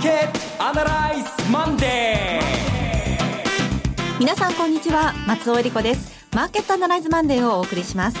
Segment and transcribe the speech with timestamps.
[0.00, 6.26] ーケットアナライズマンデー皆さんこんにちは松尾恵理子です。
[6.34, 8.18] マーケットアナライズマンデーをお送りします。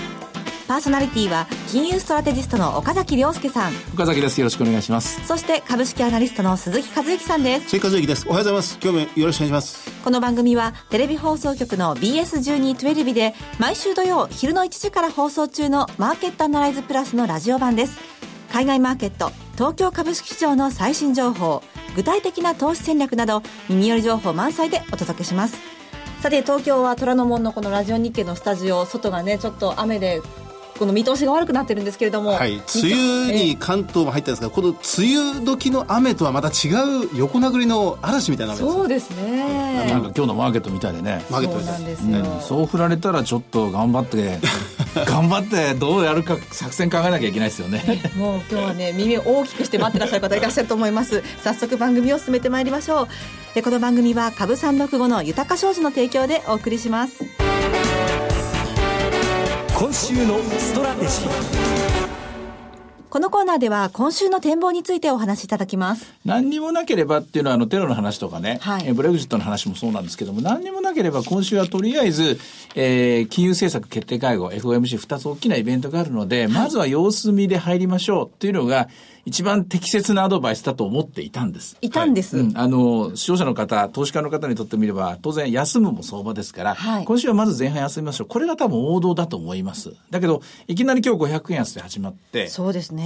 [0.68, 3.72] パーソナリティは金融ストラテジストの岡崎亮介さん。
[3.94, 4.38] 岡崎です。
[4.40, 5.26] よろしくお願いします。
[5.26, 7.70] そして株式アナリストの鈴木和之さんです。
[7.70, 8.26] 鈴木和之です。
[8.28, 8.78] おはようございます。
[8.82, 9.90] 今日もよろしくお願いします。
[10.04, 17.98] この番組はテレビ放送局の BS1212 で毎週土曜昼の1時から放送中のマーケットアナライズプラスのラジオ版です。
[18.52, 21.62] 海外マーケット東京株式市場の最新情報
[22.00, 25.58] 具体的な投資戦略など耳寄り情報満載でお届けします。
[26.22, 30.22] さて東京は虎ノ門のこのラジオ日経のスタジオ外がねちょっと雨で
[30.80, 32.62] この見通しが悪くなってるんですけれども、はい、梅
[33.28, 34.78] 雨に関東も入ったんですが、この梅
[35.34, 36.70] 雨時の雨とはまた違
[37.04, 41.22] う横殴りの嵐みたいな雨ですそうですね、なんか今日のマーケットみたいでね。
[41.30, 44.38] マーケットみたいですよ、うん、そう振られたらちょっと頑張って
[45.04, 48.02] 頑張ってどうやるか作戦考えなきゃいけないですよね。
[48.16, 51.22] もう今日はね耳を大きくして待ってらっしゃる方いらっしゃると思います。
[51.44, 53.08] 早速番組を進めてまいりましょう。
[53.54, 57.24] でこの番組は株三六五の豊か商事の提供でお送りします
[59.80, 61.99] 今週のストラテジー。
[63.10, 66.14] このコーナーでは今週の展望についてお話しいただきます。
[66.24, 72.38] 何にもなければっていうのはあのテロの話とかね、はい、ブレグジットの話もそうなんですけども、何にもなければ今週はとりあえず、
[72.76, 78.88] えー、金融政策決定会合、FOMC2 つ大きなイベントがあるので、はい、まずは様子見で入りましょうっていうのが、
[79.24, 81.76] 一番適切なアドバイスだと思っていたんです。
[81.80, 82.36] いたんです。
[82.36, 88.26] はいうん、あの、視聴者の方、投資家の方にとってみれば、当然休むも相場ですから、はい、今週はまず前半休みましょう。
[88.28, 89.94] これが多分王道だと思います。
[90.10, 92.99] だけど、いきなり今日500円安で始まって、そうですね。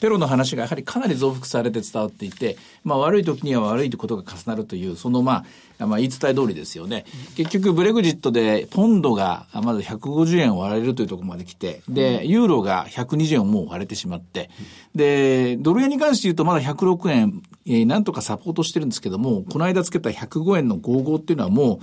[0.00, 5.44] テロの話がやはりかなり増幅されて伝わっていて、まあ悪い時には悪いことが重なるという、そのま
[5.78, 7.04] あ、まあ言い伝え通りですよね。
[7.36, 14.48] 結局ブレグジットでポンドがまだ150円割れるというところまで来て、で、ユーロが120円をもう割れてしまって、
[14.94, 21.78] で、ドル円に関して言うとまだ106円、えー、なんとかサポートしてるんですけども、この間つけた105円の55っていうのはもう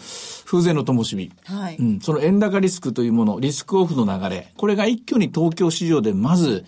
[0.45, 1.31] 風前の灯火。
[1.45, 1.75] はい。
[1.77, 1.99] うん。
[1.99, 6.65] その円高リスクというもの、リスクオフの流れ、これが一挙に東京市場でまず、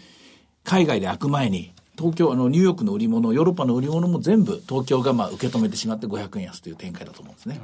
[0.63, 7.59] 海外で開く前に、東京、あの、ニューヨークの売り物、ヨーロッパの売り物も全部東京がまあ受け止めてしまって500円安という展開だと思うんですね。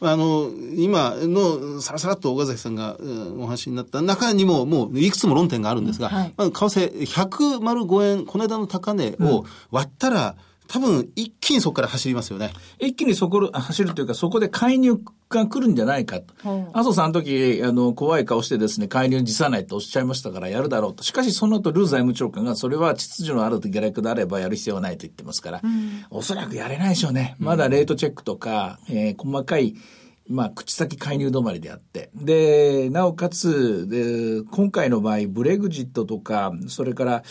[0.00, 2.96] あの、今のさらさらっと岡崎さんが、
[3.36, 12.52] お話になった中にももういくつも論点があるんですが、はい、まず為替105円、この間の高値を割ったら、うん多分一気にそこから走りますよね。
[12.78, 16.34] 一気にそこ走るというか、そこで介入が来るんじゃないかと。
[16.74, 21.02] 麻生さんの時、あの、怖い顔してですね、介入辞さないとおっしゃいましたからやるだろうと。
[21.02, 27.34] しかしその後、ルー財務長官が、それは秩序のある下落であればやる必要はないと言ってますから、うん、おそらくやれないでしょうね。
[27.38, 29.74] まだレートチェックとか、えー、細かい、
[30.28, 32.10] まあ、口先介入止まりであって。
[32.14, 37.22] で、なおかつ、で今回の場合、ブレグジットとか、それから、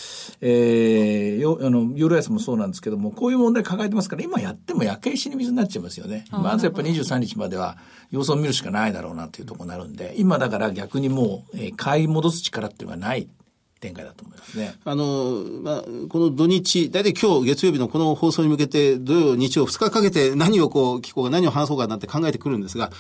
[0.41, 6.25] えー、よあの、ユーロ安もそうなんですけども、こういう問題抱えてますから、今やっても焼け石に水になっちゃいますよね。
[6.31, 7.77] まずやっぱり23日までは
[8.09, 13.27] 様子を見るしかないだろうなというところになるんで、今だから逆にもう、えー、買い戻す力っていうのがない
[13.79, 14.75] 展開だと思いますね。
[14.85, 22.91] あの、まあ、この土日、大体今日月曜日のこの放送に向けて、土曜、日曜2日かけて何をこう聞こうか、何を話そうかなって考えてくるんですが、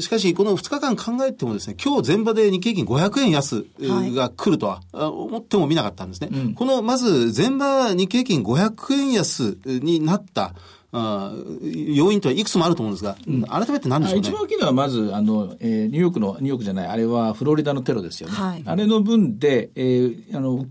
[0.00, 3.66] しかしこの2日間考えてもですね、今日前場で日経平均500円安
[4.14, 6.30] が来るとは、思ってもみなかったんですね。
[6.56, 10.54] この、まず前場日経平均500円安になった、
[10.98, 20.64] あ要因とはいくつもあると思うんですが、うん、改めて何でしょう、ね、一番大きいのはまずあの、えー、ニューヨークのニューヨークじゃないあれはフロリダのテロですよね、はい、あれの分で、えー、あの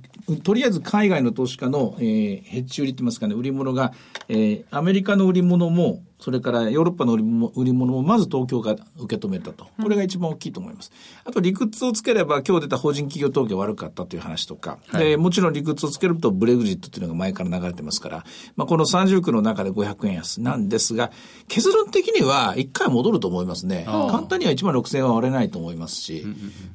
[0.44, 3.94] とりあえず海外の投資家の、えー、ヘッジ売りって言いますかね売り物が、
[4.28, 9.68] えー、アメリカの売り物もそれからヨーロッパの売り物売り物もまず東京が受け止めたと。
[9.80, 10.92] これが一番大きいと思います。
[11.24, 18.24] あと理屈をつければ今日出た法人企業統計悪かったという話とか、はい、でもちろん理屈をつけるとブレグジットというのが前から流れてますから、
[18.56, 20.42] まあ、この30区の中で500円安。
[20.42, 21.12] なんですが、
[21.48, 23.84] 結論的には一回戻ると思いますね。
[23.86, 26.26] 簡単には1万6000円は割れないと思いますし、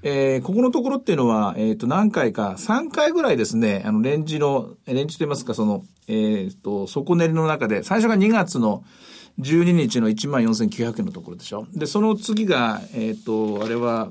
[0.04, 8.84] えー、ここのところっていうのは、えっ、ー、と何回か、3回ぐらいですね、あのレンジの、レンジといいますか、その、えっ、ー、と、底練りの中で、最初が2月の
[9.40, 11.66] 12日の1万4900円のところでしょ。
[11.74, 14.10] で、その次が、えっ、ー、と、あれは、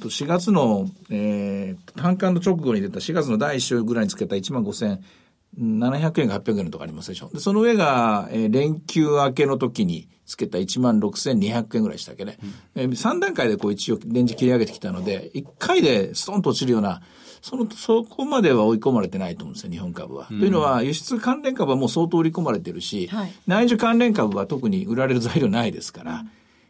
[0.00, 7.30] 4月の、えー、単価の直後に出た4月の第1週ぐらいにつけた1万5700円が800円のとこありますでしょ。
[7.32, 12.38] で、その上が、えー、連休明けの時につけた1万6200円ぐらいしたっけね。
[12.42, 17.00] うん、えー、3段階でこう一応レンジ切り上げてきたので、1回でストンと落ちるような、
[17.48, 20.26] その、そこまでは追い込まれてないと思うんですよ、日本株は。
[20.28, 26.24] うん、というのは、輸出関連株はもう相当売り込まれてるし、はい、内需関連株は特に売られる材料ないですから、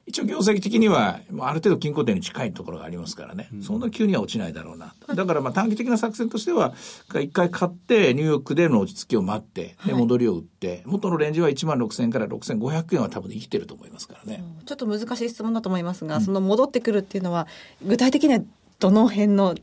[0.04, 4.94] 一応業績的には、ある程度均衡点に近いところがありますからね、うん、そんな急には落ちないだろうな。
[5.14, 6.74] だからまあ短期的な作戦としては、
[7.08, 14.44] 一回買って、ニューヨークでの落ち着きを待って、で、戻りを売って、元のレンジは1万6000円から6500円は多分生きてると思いますからね。
[14.66, 17.48] ちょっと難しい質問だと思いますが、その戻ってくるっていうのは、
[17.82, 18.40] 具体的には
[18.78, 19.54] どの辺の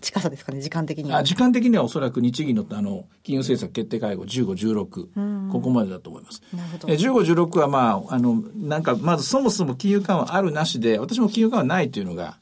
[0.00, 1.18] 近さですかね、時間的には。
[1.18, 4.46] あ時間的にはおそらく日銀のあの金融政策決定会合15、
[4.84, 6.40] 16、ここまでだと思います。
[6.54, 6.88] なるほど。
[6.88, 12.38] 15、16はまあ、あの、なんか、まずそもそも金融緩和あるなしで、私も金融緩和ないというのが、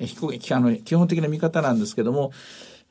[0.00, 2.32] あの基本的な見方なんですけども、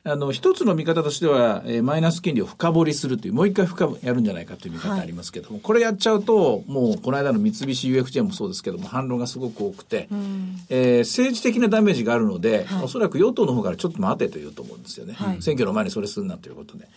[0.02, 15.12] あの、一つの見方としては、えー、マイナス金利を深掘りするという、もう一回深やるんじゃないかという見方ありますけども、はい、これやっちゃうと、もう、この間の三菱 UFJ もそうですけども、反論がすごく多くて、うん、えー、政治的なダメージがあるので、はい、おそらく与党の方からちょっと待てと言うと思うんですよね。
[15.12, 16.88] はい、選挙の前にそれするなということで。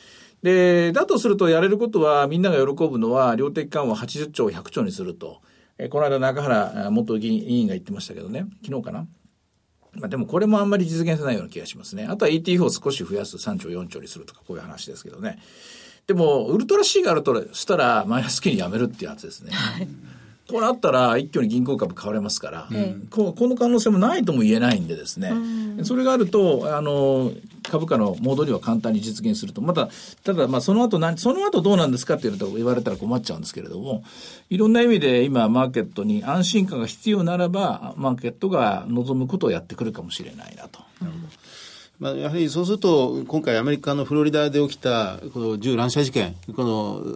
[0.41, 5.41] で、だとするとやれることは、みんなが喜ぶのは、量的緩和80兆を100兆にすると。
[5.77, 9.07] えー、この間中原元議員が言ってましたけどね、昨日かな。
[9.95, 12.05] まあでもこれもあんまり実現せないような気がしますね。
[12.09, 15.39] あとは ETF を少し増やす3兆4兆にするとかこういう話ですけどね。
[16.07, 19.51] でも、ウルトラ C があるとしたらマイナス金利やめるっていうやつですね。
[19.51, 19.87] はい
[20.49, 27.31] こうなったら一挙に銀行株買われますから、うん、ここの可能性もないとも言えないんでですね、うん、それがあると、あの、
[27.63, 29.89] 株価の戻りは簡単に実現すると、また、
[30.23, 34.03] ただ、まあ、その後何、その後どうなんですかっていうと言われたら困っちゃうんですけれども、
[34.49, 40.79] いろんな意味で今、マーケットに安心感が必要ならば、マーケットが望むことをやってくるかもしれないなと。
[41.01, 41.42] なるほど
[42.03, 46.63] まあ、やはりそうすると、今回アメリカのフロリダで起きた、この銃乱射事件、こ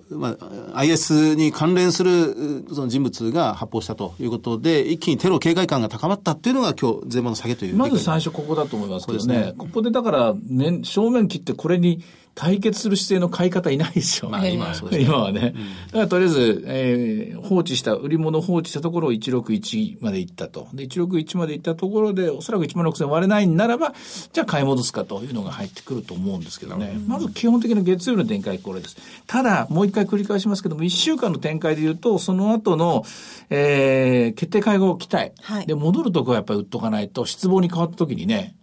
[0.10, 0.38] の、ま
[0.74, 7.76] あ、IS に関連するその人物が発砲したということで、一気にテロ警戒感が高まったっていうのが今日、前場の下げという。
[7.76, 9.38] まず最初ここだと思いますけどね。
[9.38, 12.02] ねここでだから、ね、正面切ってこれに
[12.38, 14.30] 対決する姿勢の買い方いないでしょ。
[14.30, 15.56] まあ今はそうです、ね、 今はね。
[15.56, 20.68] うん、だからとりあえず、えー、放置した、売り物放置したところを161まで行ったと。
[20.72, 23.96] で、161まで行ったところで、おそらく1万6000割れないならば、
[24.32, 26.94] じゃあ買い戻すかというのが入ってくると思うんですけどね。
[26.96, 28.98] うん、まず基本的な月曜日の展開これです。
[29.26, 33.04] ただ、もう一回繰り返しますけども、1週間の展開で言うと、その後の、
[33.50, 35.32] えー、決定会合期待。
[35.42, 38.57] はい、で、戻るとこはやっぱり売っとかないと、失望に変わった時にね、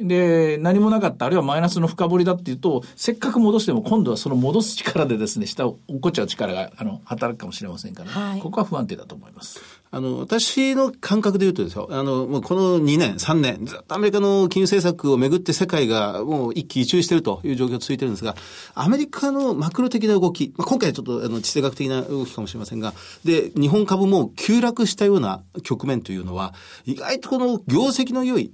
[0.00, 9.60] で、何もなかった、あるいはマイナスの深掘りだっていうと、せっかく戻しても今度はその戻す力でですね、下を落っこっちゃう力が、あの、働くかもしれませんから、はい、ここは不安定だと思います。
[9.92, 18.36] あの、私の感覚で言うとですよ、あの、もうこの2年、3年、ずっとアメリカの金融政策をめぐって世界がもう一喜一憂しているという状況が続いてるんですが、
[18.74, 22.94] アメリカのマクロ的な動き、まあ、今回ちょっとあの地政学的な動きかもしれませんが、
[23.24, 26.54] で、日本株も急落したような局面というのは、
[26.86, 28.52] 意外とこの業績の良い、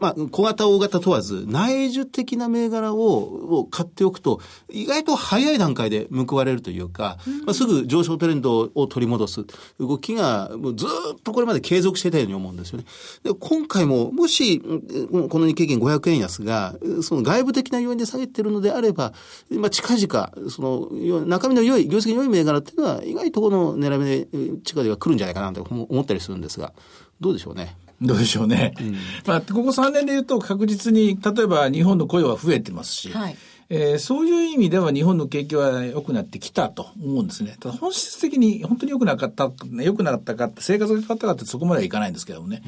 [0.00, 4.40] まあ、小型、大型問わず、内需的な銘柄をを買っておくと、
[4.70, 9.44] 意外と早い段階で報われるというか、まあ、すぐ上昇トレンドを取り戻す
[9.78, 12.86] 動きが、もうずっとこれまで継続していたように思うんですよね。
[13.22, 19.12] で、今回も、もし、この日経平均500円安が、その外部的な要因で下げてるのであれば、
[19.50, 26.72] まあ、近々、その、中身の良い、業績の良い銘柄っていうのは、意外とこの狙い目で、近々来るんじゃないかなと思ったりするんですが、
[27.20, 27.76] どうでしょうね？
[28.00, 28.74] どうでしょうね。
[28.80, 28.96] うん、
[29.26, 33.36] まあ、ここ3年で言うと確実に、例えば日本の雇用は増えてますし、はい
[33.68, 37.56] えー、そういう意味では日本の景気は良くなってきたと思うんですね。
[37.58, 39.50] ただ本質的に本当に良くなかった、
[39.82, 42.62] 良くなったかって、生活が変わったかってそこまではいかないんですけどもね。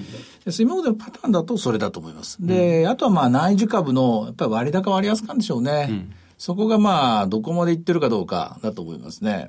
[0.46, 2.38] うん、今までのパターンだとそれだと思います。
[2.40, 5.86] で、うん、あとはまあ内需株のやっぱり割高割安感でしょうね。
[5.90, 9.48] うんそこがまあ、どこまで行ってるかどうかだと思いますね。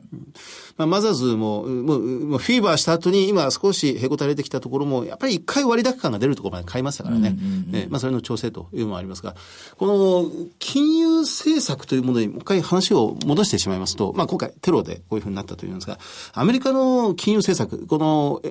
[0.78, 7.36] まあ、マザーズも、もう、もうフィーバーした後に、今少しへこたれてきたところも、やっぱり一回割高感が出るところまで買いましたからね。
[7.38, 9.36] うんうんうん、まあ、それの調整というのもありますが、
[9.78, 16.00] この、金融政策というものにもう一回話を戻してしまいますと、まあ、今回テロでこういうふうになったというんですが、
[16.34, 18.42] アメリカの金融政策、この、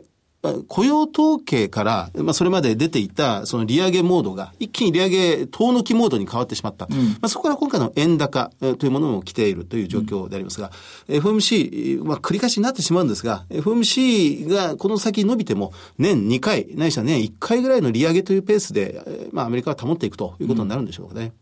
[0.69, 6.87] 雇用統計から、まあ、それまで出ていた、その利上げモードが、一気に利上げ、遠抜きモードに変わってしまった。
[6.90, 10.71] うん、まあ、そこから今回の円高というものも来ているという状況でありますが、
[11.09, 21.21] うん、FMC、まあ、繰り返しになってしまうんですが、FMC がこの先伸びても、年2回、ないしは年1回ぐらいの利上げというペースで、まあ、アメリカは保っていくということになるんでしょうかね。
[21.21, 21.33] うん、やっ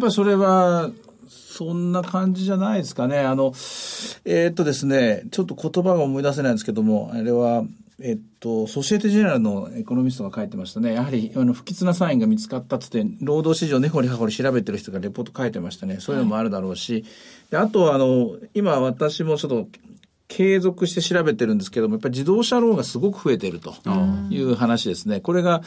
[0.00, 0.90] ぱりそれは、
[1.56, 3.20] そんな感じじゃないですかね。
[3.20, 3.52] あの、
[4.24, 7.62] えー、っとですね、ちょっと言葉が思い出せないんですけども、あれは、
[8.00, 10.94] えっと、ソシエテ・ジェネラルのエコノミストが書いてましたね。
[10.94, 15.98] やはり、あの、不吉なサインが見つかったっつって、労働市場根掘り葉掘り調べてる人がレポート書いてましたね。
[16.00, 17.04] そういうのもあるだろうし、
[17.52, 19.68] はい、あとは、あの、今私もちょっと、
[20.28, 23.74] 継続して調べてるんですけども、やっぱり自動車ローンがすごく増えていると
[24.30, 25.20] いう話ですね。
[25.20, 25.62] これが、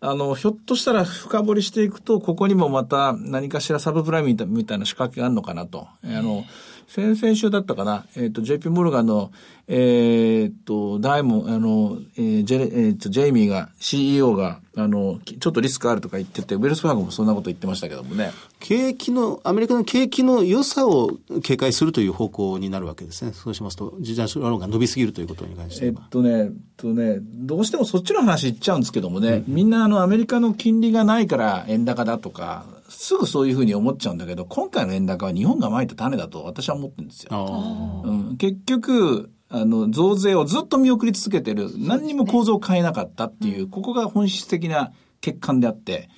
[0.00, 5.88] あの、ひょっとしたら深掘りしていくと、ここにもまた何かしらサブプライムみたいな仕掛けがあるのかなと。
[6.02, 6.44] あの、
[6.88, 9.30] 先々週だったかな、えっ、ー、と、JP モルガンの、
[9.66, 18.32] えっ、ー、と、ダイモン、あの、えー、ジェ、えっ、ー、と、ジェイミーが、CEO が、あの、ちょっとリスクあるとか言ってて、ウェルスファーゴもそんなこと言ってましたけどもね。
[18.58, 21.10] 景気の、アメリカの景気の良さを
[21.42, 23.32] 警戒するという方向になるわけですね。
[23.34, 38.02] そうしますと、自転車論が伸びすぎるということに関してえっとね、えっとね、どうしてもそっちの話言っちゃうんですけどもね、うん、みんなあの、アメリカの金利がないから円高だとか、すぐそういうふうに思っちゃうんだけど、今回の円高は日本がまいた種だと私は思ってるんですよ。
[38.04, 44.92] うん、結局、あの、増税をずっと見送り続けてる、何にも構造を変えなかったっていう、ここが本質的な
[45.22, 46.08] 欠陥であって、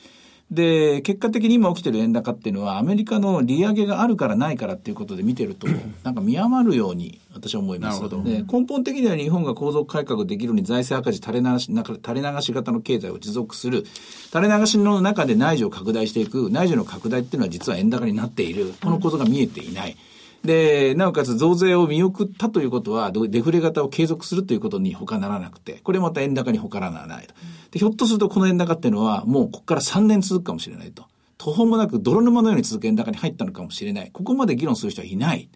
[0.50, 5.68] で、結果的に今起きてる円高っていうのは、アメリカの利上げがあるからないからっていうことで見てると、
[6.02, 8.00] なんか見余るように私は思います。
[8.24, 13.84] で根本的には日本が構造改革できるように財政赤字垂れ流し、垂れ流し型の経済を持続する。
[14.32, 16.50] 垂れ流しの中で内需を拡大していく。
[16.50, 18.74] 内需の拡大っていうのは実は円高になっている。
[18.82, 19.96] この構造が見えていない。
[20.44, 27.34] で、なおかつ増税を見送ったということは、デフレ型を継続するということに他ならなくて、これまた円高に他ならないと。
[27.72, 31.04] で、ひょっとするとこの円高っていうのは、もうここから3年続くかもしれないと。
[31.36, 34.10] 途方もなく泥沼のように続く円高に入ったのかもしれない。
[34.12, 35.50] ここまで議論する人はいない。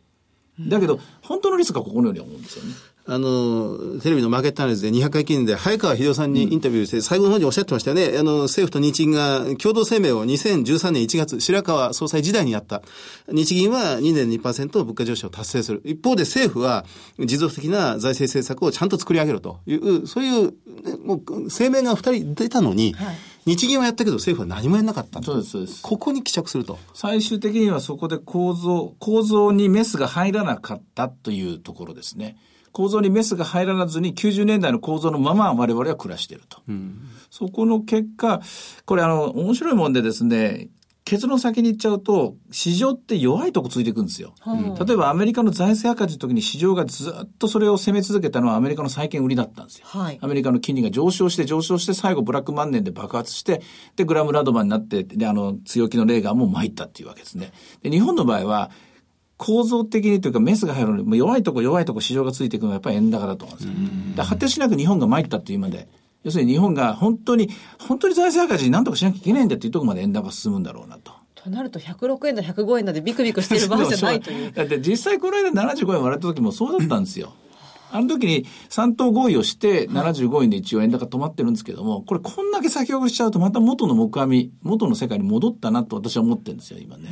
[0.60, 2.74] だけど、本当のリスクはここのように思うんですよね。
[3.06, 8.16] あの、テレビのマーケットアナリズで200回記念で、早川秀夫さんにインタビューして、最後の方におっしゃってましたよね。
[8.18, 12.82] あの、政府と日銀が共同声明を2013年1月、白川総裁時代にやった。
[13.28, 15.82] 日銀は2年2%物価上昇を達成する。
[15.84, 16.86] 一方で政府は
[17.18, 20.54] 持続的な財政政策をちゃんと作り上げるという、そういう、
[21.04, 25.82] もう声明が2人出たのに、はい日銀はやったけど政府は何もやらなかったそうです、そうです。
[25.82, 26.78] ここに帰着すると。
[26.94, 32.38] 最終的にはそこで構造、構造にメスが入らなかったというところですね。
[32.74, 36.60] 構造にメスが入らずに90年代の構造のまま我々は暮らしていると。
[36.68, 38.42] うん、そこの結果、
[38.84, 40.70] これあの、面白いもんでですね、
[41.04, 44.34] 結論先に言っちゃうと、市場って弱いとこついていくんですよ。
[44.44, 49.86] うん、例えばアメリカの財政赤字の時に市場がずっとそれを攻め続けたのはアメリカの債券売りだったんですよ。
[49.86, 53.62] はい、アメリカの金利が上昇して上昇して最後ブラック万年で爆発して、
[53.94, 57.52] で、グラムラドマンになって、で、あの、強気のレーガーも参ったっていうわけですね。
[57.82, 58.72] で、日本の場合は、
[59.36, 63.74] 構造的にというかメスが入るのに、弱いとこ弱いとこ市場がついていくのはやっぱり円高だと思うんですよ。
[64.16, 65.88] で発展しなく日本が参ったっていうまで、
[66.22, 71.12] 要するに日本が本当に、本当に財政赤字に何とかしなきゃいけないんだっていうところまで円高進むんだろうなと。
[71.34, 74.52] となると106円だ105円だでビクビクしてる場合じゃないという。
[74.54, 77.34] だって実際この間75円割れた時もそうだったんですよ。
[77.92, 87.10] あの時に3等合意をして75円で一応円高止まってるんですけども、これこんだけ先送りしちゃうとまた元の木阿弥、元の世界に戻ったなと私は思ってるんですよ、今ね。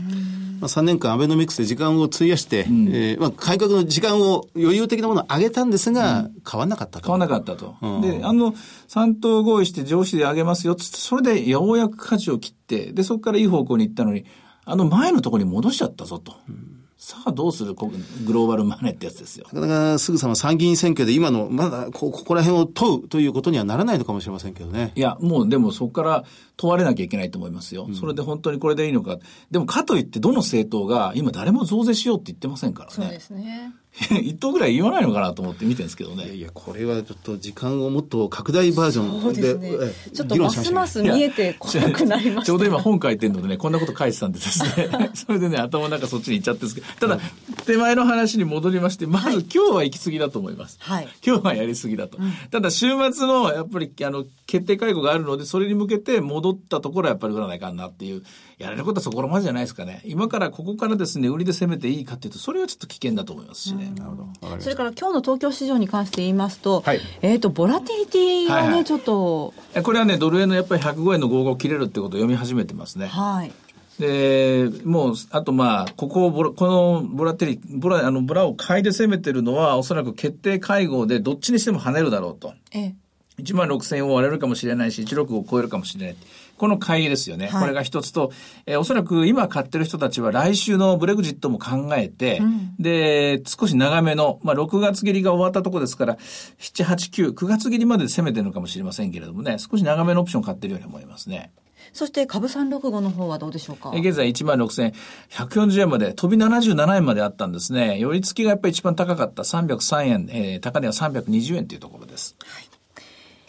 [0.62, 7.06] まあ、3年間アベノミクスで時間を費やして、うん、えー、まあ、改革の時間を余裕的なものを上げたんですが、うん、変わんなかったと。
[7.06, 7.74] 変わんなかったと。
[7.82, 14.24] うん、で、あの、3等合意して上司で上げますよつって、それでようやく舵を切って、で、そこからいい方向に行ったのに、
[14.64, 16.36] あの前のところに戻しちゃったぞと。
[16.48, 19.44] うんさあどうするグローバルマネーってやつですよ。
[19.52, 24.92] なかなかすぐさま参議院選挙で今の、まだこここら辺を問うということにはならないのかもしれませんけどね。
[24.94, 26.24] いや、もうでもそこから
[26.56, 27.86] 問われなきゃいけないと思いますよ。
[27.88, 29.18] うん、それで本当にこれでいいのか。
[29.50, 32.94] でもかといってどの政党が今誰も増税しようって言ってませんからね。
[32.94, 33.72] そうですね。
[34.22, 36.24] 一等ぐらい言わないのかなと思って見てるんですけどね。
[36.24, 39.54] いやいや、これはちょっと時間をもっと拡大バージョンで。
[39.54, 42.46] でね、ちょっとますます見えてこなくなりました。
[42.46, 44.88] ちょうど今本書いてるのでね、こんなこと書いてたんでですね。
[45.14, 47.20] それでね、頭の中そっちに行っちゃってるんですけど、ただ、
[47.66, 50.78] 手前の話に戻りまして、まず今日は行き過ぎだと思います。
[50.80, 51.08] はい。
[51.24, 52.16] 今日はやり過ぎだと。
[52.18, 58.22] うん、ただ、週末の、やっぱり、あの、決定会合があるので、それに向けて戻ったところはやっぱり売らないかんなっていう、
[58.62, 60.02] やれることはそこまでじゃないですかね。
[60.04, 63.81] 今からここからですね、売りで攻めていいかっていうと、それはちょっと危険だと思いますしね。
[63.90, 64.60] なるほど。
[64.60, 69.54] それから今日の東京市場に関して言いますと、はい、えっ、ー、と、ボラティリティがね、はいはい、ちょっと。
[69.82, 73.06] これはね、ドル円のやっぱり105円の55を切れるってことを読み始めてますね。
[73.06, 73.52] はい。
[73.98, 82.54] で、もう、あとまあ、ここをこのボラテリ、ボラ、あの、ボラを買いで攻めてるのは、おそらく決定会合でどっちにしても跳ねるだろうと。
[82.72, 82.94] ええ。
[83.38, 86.16] 1万6000円を割れるかもしれないし、16を超えるかもしれない。
[86.58, 87.48] この会議ですよね。
[87.48, 88.32] はい、これが一つと、
[88.66, 101.52] えー、おそらく今買ってる人たちは来週のブレグジットも考えて、うん、で、少し長めの、まあ、6月切りが終わったとこですから、7、8、9、9月切りまで攻めてるのかもしれませんけれどもね、少し長めのオプション買ってるように思いますね。
[101.92, 103.90] そして株三六五の方はどうでしょうか？
[103.90, 107.98] 現在1万6140円まで、飛び77円まであったんですね。
[107.98, 112.36] 寄り付きがやっぱり一番高かった303円、えー、高値は320円というところです。
[112.44, 112.71] はい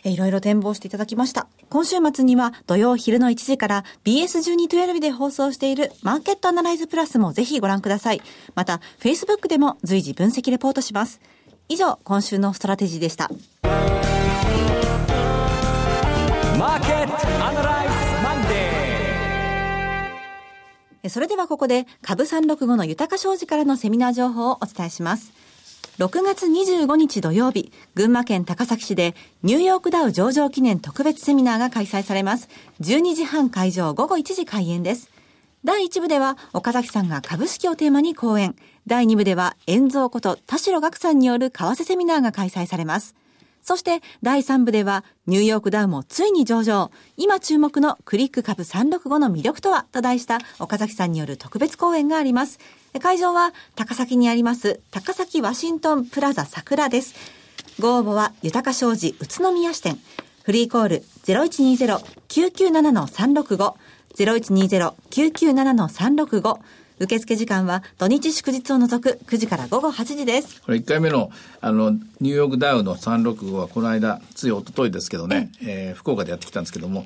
[0.04, 1.48] いろいろ展望していただきました。
[1.70, 8.22] 今週末には土曜昼の1時から BS1212 で放送しているマーケットアナライズプラスもぜひご覧ください。
[8.56, 11.22] また、Facebook でも随時分析レポートします。
[11.70, 13.30] 以上、今週のストラテジーでした。
[16.60, 17.14] マーケット
[17.46, 17.94] アナライズ
[18.24, 18.42] マン
[21.04, 25.43] デそれではここで株365の豊か商事からのセミナー情報をお伝えします。
[26.00, 32.50] 6月25日土曜日、群馬県高崎市でニューヨークダウ上場記念特別セミナーが開催されます。
[32.82, 35.12] 12時半会場、午後1時開演です。
[35.64, 38.56] 第1部では岡崎さんが株式をテーマに講演。
[38.88, 43.14] 第2部では遠蔵こと田代岳さんによる為替セミナーが開催されます。
[43.64, 46.92] そして第3部ではニューヨークダウもついに上場。
[47.18, 52.60] 今注目のクリック株365の魅力とはと題した岡崎さんによる特別講演があります。
[53.02, 57.16] 会場は高崎にあります高崎ワシントンプラザ桜です。
[57.80, 59.98] ご応募は豊か商事宇都宮支店。
[60.44, 63.74] フリーコール0120-997-365。
[64.16, 66.60] 0120-997-365。
[67.00, 70.62] 受付時間は土日祝日を除く9時から午後8時です。
[70.62, 71.32] これ1回目の
[71.62, 77.06] あのニューヨークダウの365はこの間、つい一昨日ですけどね、えー、福岡でやってきたんですけども、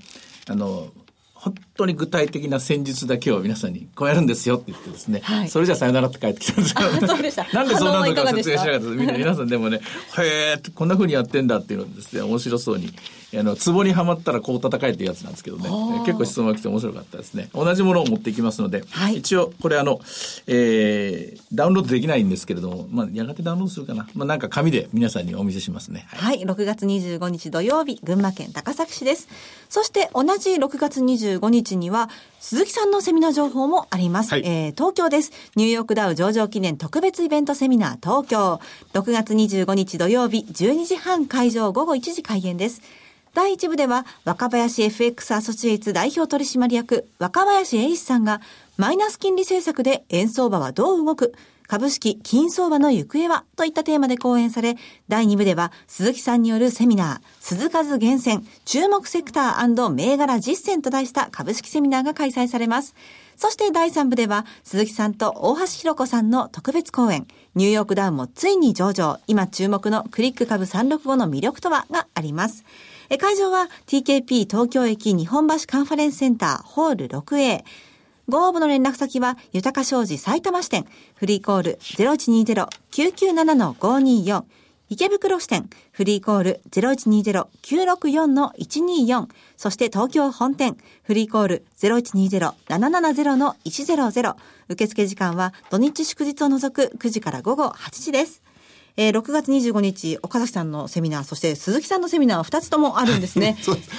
[0.49, 0.87] あの、
[1.33, 6.83] 本当に具体的な戦術だけを皆さんにこうやるんですよって言ってですね、はい、それじゃさよならって帰ってきたんですけ
[7.55, 9.77] なんでそうなのか説明しなかったみんな皆さんでもね、
[10.17, 12.91] へえ、こんな風にやってんだっていうのですね、面白そうに
[13.35, 15.69] あの、壺にはまったらこう戦えっていうやつなんですけどね、
[16.05, 17.49] 結構質問が来て面白かったですね。
[17.53, 19.99] 同じものを持っていきますので、はい、一応、これあの、
[20.47, 24.07] えー、ダウンロードできないんですけれども、まあ、やがてダウンロードするかな。
[24.13, 26.07] まあ、なんか紙で皆さんにお見せしますね。
[26.07, 29.27] はい、はい、6月25日土曜日、群馬県高崎市です。
[29.67, 32.09] そして同じ6月25日には、
[32.39, 34.31] 鈴木さんのセミナー情報もあります。
[34.31, 35.31] はい、えー、東京です。
[35.55, 38.61] ニューヨークダウ上場記念特別イベントセミナー東京。
[38.93, 42.81] 6月25日土曜日、12時半会場午後1時開演です。
[43.33, 48.41] 第1部では、若林 FX アソシエイツ代表取締役、若林英一さんが、
[48.77, 51.33] マイナス金利政策で円相場はどう動く
[51.67, 53.43] 株式、金相場の行方は？
[53.57, 54.77] といったテーマで講演され、
[55.09, 62.95] 第2部では鈴木さんによるセミナー、鈴数厳選、注目セクター銘柄実践と題した株式セミナーが開催されます。
[63.35, 71.85] そして第3部では、鈴木さんと大橋弘子さんの特別講演、ニューヨークダウンもついに上場、今注目のクリック株365の魅力とは？
[71.91, 72.63] があります。
[73.19, 77.63] 会場は TKP 東京駅日本橋カンファレンスセンターホール 6A。
[78.29, 81.77] ご応募の連絡先は、豊か商事埼玉支店、フリーコール
[82.91, 84.43] 0120-997-524、
[84.89, 94.35] 池袋支店、フリーコール0120-964-124、そして東京本店、フリーコール0120-770-100、
[94.67, 98.43] 受付時間は土日祝日を除く9時から午後8時です。
[98.97, 103.57] えー、6月25日、岡崎さんのセミナー、そして鈴木さんのセミナー、2つともあるんですね。
[103.63, 103.89] そうです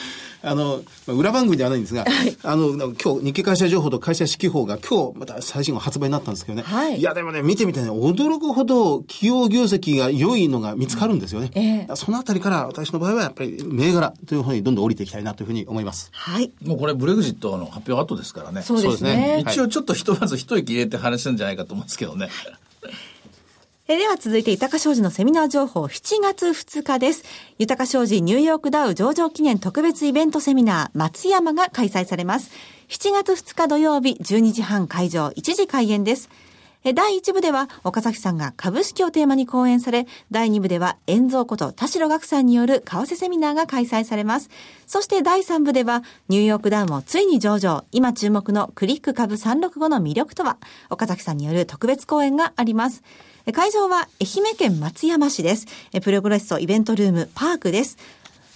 [0.43, 6.63] あの、裏番組ではないんですが、はい、あの、今日、日経会社情報と会社指揮法が今日、また最新号発売になったんですけどね。
[6.63, 6.99] はい。
[6.99, 11.51] いや、でもね、見てみてね、驚くほど企業業績が良いのが見つかるんですよね。
[11.55, 16.11] うん、えー、そのあたりから私の場合はやっぱり銘柄というふうにどんどん降りていきたいなというふうに思います。
[16.13, 16.53] はい。
[16.65, 18.63] もうこれブレグジットの発表後ですからね。
[18.63, 19.45] そうですね。
[19.47, 22.27] 一応ちょっとひとまず一息入れて話すんじゃないかと思うんですけどね。
[22.27, 22.33] はい
[23.91, 27.25] えでは続いて、豊か商事のセミナー情報、7月2日です。
[27.57, 32.51] 豊か商事ニューヨークダウ上場記念特別イベントセミナー、松山が開催されます。
[32.91, 36.29] 7月2日土曜日、12時半会場、1時開演です。
[36.95, 44.49] 第1部では岡崎さんが株式をテーマに講演され、第2部では遠蔵こと田代岳さんによる為替セミナーが開催されます。
[44.87, 50.59] そして第3部ではニューヨークダウンをついに上場、今注目のクリック株365の魅力とは、
[50.91, 53.03] 岡崎さんによる特別講演があります。
[53.53, 55.65] 会場は愛媛県松山市です。
[56.03, 57.97] プログレッソイベントルームパークです。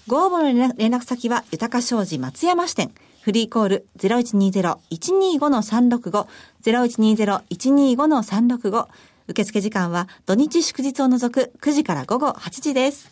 [0.06, 2.92] ご応募の連絡先は、豊か商事松山支店。
[3.22, 6.26] フリーコール0120-125-365、
[6.64, 8.86] 0120-125-365。
[9.28, 13.08] 受付時間は土日祝日を除く9時から午後8時です。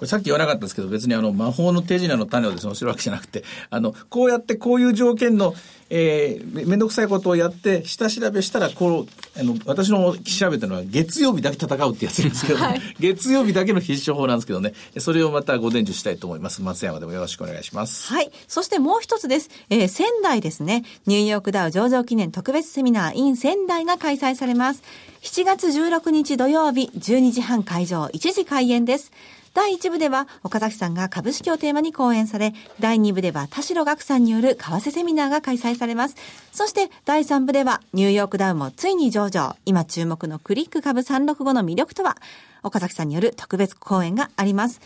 [0.00, 5.54] これさっき言わなかったですけど、別にあの、魔法の手品の種をですね、教えるわけじゃなくて、あの、こうやってこういう条件の、
[5.90, 16.62] えー、めんどくさいことをやって、下調べしたら、こう、あの、私の調べたのは、月曜日だけ戦うってやつですけど、はい、月曜日だけの必勝法なんですけどね、それをまたご伝授したいと思います。
[16.62, 18.06] 松山でもよろしくお願いします。
[18.06, 18.30] はい。
[18.48, 19.50] そしてもう一つです。
[19.68, 20.82] えー、仙台ですね。
[21.04, 24.82] ニューヨークダウ上場記念特別セミナー in 仙台が開催されます。
[25.22, 29.12] 7月16日土曜日、12時半会場、1時開演です。
[29.52, 36.16] 第1部では岡崎さんが株式をテーマに講演され、第2部では田代岳さんによる為替セミナーが開催されます。
[36.52, 42.16] そして第3部ではニューヨークダウンもついに上場、今注目のクリック株365の魅力とは、
[42.62, 44.80] 岡崎さんによる特別講演があります。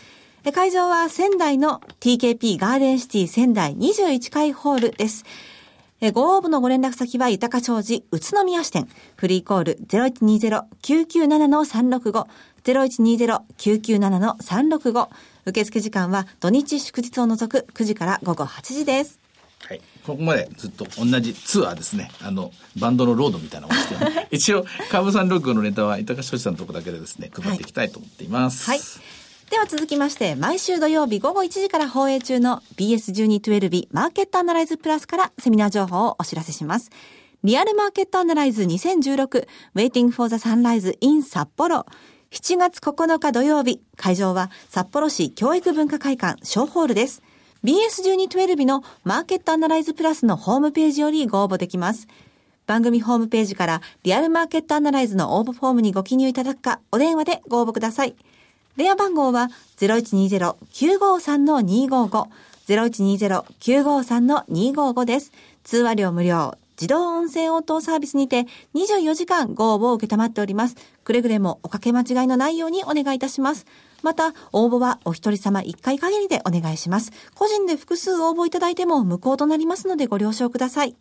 [0.53, 5.25] 会場は仙台の TKP ガーデンシティ仙台21階ホールです。
[6.11, 8.87] ご応募のご連絡先は、豊か商事宇都宮支店。
[9.15, 12.27] フリーコール0120-997-365。
[12.63, 15.09] 0120-997-365。
[15.45, 19.19] 受付時間は土日祝日を除く9時から午後8時です。
[19.67, 19.81] はい。
[20.05, 22.11] ここまでずっと同じツアーですね。
[22.21, 28.69] あの、バンドのロードみたいなものですけど、ね、一応、株三六のネタは、板橋さんのとこだけでですね、配っていきたいと思っています。
[28.69, 28.79] はい。
[29.49, 36.89] では続きまして、毎週土曜日午後1時から放映中の BS1212 マーケットアナライズプラスからセミナー情報をお知らせします。
[37.43, 41.85] リアルマーケットアナライズ2016 Waiting for the Sunrise in 札幌。
[42.31, 47.21] 7月9日土曜日、会場は札幌市教育文化会館小ホールです。
[47.63, 52.07] BS1212 のマーケットアナライズプラスのホームページよりご応募できます。
[52.65, 58.15] 番組ホームページからリアルマーケットアナライズの応募フォームにご記入いただくか、お電話でご応募ください。
[58.77, 62.27] 電話番号は0120-953-255、
[62.67, 65.31] 0120-953-255です。
[65.63, 66.57] 通話料無料。
[66.71, 70.75] 自動音声応答サービスにて24時間ご応募を受けたまっております。
[71.05, 73.65] くれぐれもおかけ間違いのないようにお願いいたします。
[74.03, 77.13] また、応募はお一人様一回限りでお願いします。
[77.33, 80.97] 個人で複数応募いただいても無効となりますのでご了承ください。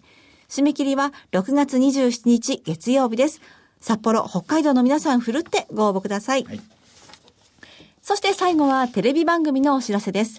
[0.48, 3.40] 締め切りは6月27日月曜日です。
[3.80, 6.44] 札幌、北海道の皆さんふるってご応募ください。
[6.44, 6.60] はい
[8.06, 10.38] そして最後はテレビ番組のお知らせです。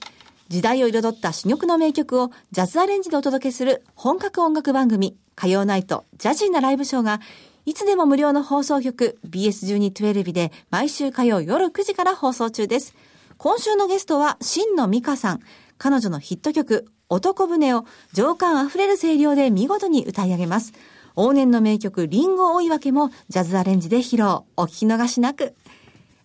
[0.50, 7.22] 時代を彩った珠玉の名曲をジャズアレンジでお届けする本格音楽番組、火曜ナイトジャジーなライブショーが、
[7.66, 12.94] いつでも無料の放送局 BS1212 で毎週火曜夜9時から放送中です。
[13.40, 15.40] 今週のゲストは真野美香さん。
[15.80, 20.74] 彼女のヒット曲、男船を情感あふれる声量で見事に歌い上げます。
[21.16, 24.46] 往年の名曲、リンゴ追い分けもジャズアレンジで披露。
[24.56, 25.56] お聞き逃しなく。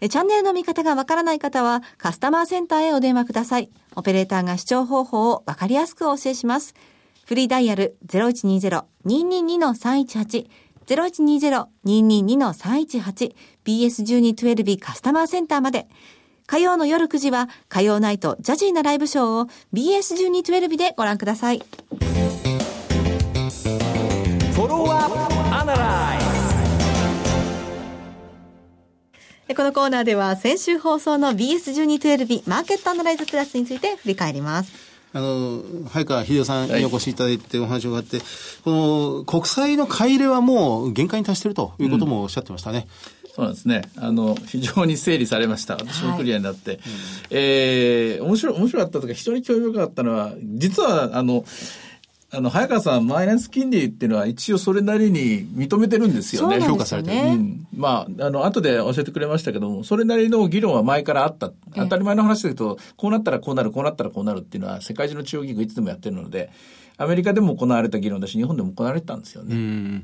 [0.09, 3.71] チャンネルの見方がわからない方は、カスタマーセンターへお電話ください。
[3.97, 6.75] オペレーターが視聴方法をわかりやすくお教えします。
[7.27, 10.47] フリーダイヤル0120-222-318
[10.87, 13.35] 0120-222-318
[13.65, 15.87] BS1212 カスタマーセンターまで。
[16.47, 21.63] 火曜の夜9時は火曜ナイトジャジーなライブショーを BS1212 でご覧ください。
[29.61, 34.73] このコーナーでは先週放送の BS1212 マーケットアナライズプラスについて振り返ります。
[35.13, 38.27] あの、早川秀夫さんにお越しいただいてお話を伺って、はい、
[38.65, 42.87] この国債の買い入れはもう限界に達しているということもおっしゃってましたね。
[43.15, 43.83] うんそうなんですね。
[43.97, 45.75] あの、非常に整理されました。
[45.75, 46.71] 私もクリアになって。
[46.71, 46.81] はい、
[47.31, 51.45] えー、面白い、面白かったとか、非常に興味深かったのは、実は、あの、
[52.33, 56.57] あの、早川さん、マイナス金利っていうのは一応それなりに認めてるんですよね。
[56.57, 57.17] よね評価されてる。
[57.17, 57.67] うん。
[57.77, 61.51] まあ、あの、後で教えてくれましたけども、それなりの議論は前からあった。
[61.75, 66.51] 当たり前の話で言うと、こうなったらこうなる、こうなったらこうなるっていうのは世界中の中央銀行いつでもやってるので、
[67.01, 70.03] アメリカでも行われた議論だし、日本でも行われてたんですよね。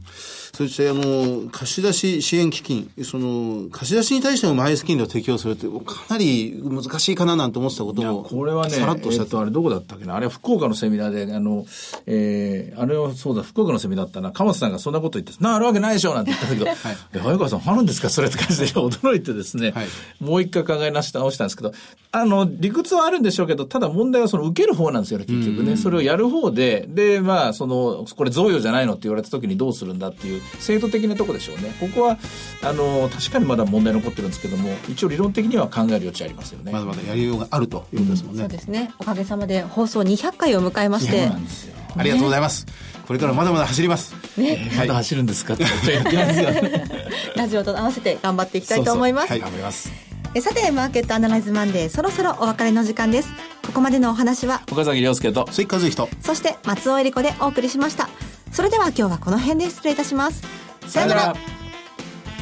[0.54, 11.66] そして、あの、貸し出し支援基金、その、貸し出しに対してもマイナス金利を適用するって、かなり難しいかななんて思ってたことを、これはね、さらっとした、えー、と、あれどこだったっけな、あれは福岡のセミナーで、あの、
[12.06, 16.76] えー、あれはそうだ、福岡のセミナーだったな、鎌田さんがそんなこと言って、なあるわけないでしょなんて言ったけど、はい、
[17.12, 19.86] え、早川さん、あるんですかそれって感じで驚いてですね、はい、
[20.20, 21.72] もう一回考え直し直したんですけど、
[22.12, 25.76] あの、理屈はあるんでしょうけど、ただ問題はその受ける方なんですよね、結局ね。
[25.76, 31.74] それをやる方で、で、まあ、その、これ贈与じゃないのって言われた時にどうするんだっていう、制度的なとこでしょうね。
[31.80, 32.18] ここは、
[32.62, 36.72] あの、確かにまだ問題残ってるんですけども、一応理論的には考える余地ありますよね。
[36.72, 38.42] まだまだやりようがあるということですもんね。
[38.44, 38.92] うん、そうですね。
[38.98, 41.22] おかげさまで放送200回を迎えまして。
[41.22, 41.74] そうなんですよ。
[41.96, 42.66] ありがとうございます。
[43.06, 44.14] これからまだまだ走ります。
[44.36, 45.64] ね、まだ走るんですかって
[47.36, 49.30] ラジオと合わせて頑張っていきたいと思います。
[49.30, 50.06] はい、頑張ります。
[50.36, 53.28] えさてマーケットアナライズマンデーそろそろお別れの時間です
[53.66, 58.08] ここまでのお話は岡崎亮介と関和人そして松尾恵理子でお送りしました。
[58.52, 60.42] それでは今日はこの辺で失礼いたします。
[60.86, 61.34] さよなら。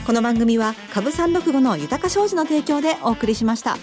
[0.07, 3.79] この番組は株三六五の豊か商事の提供でお送りしました。